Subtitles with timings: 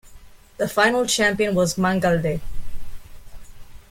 [0.57, 2.41] The final champion was Mangualde.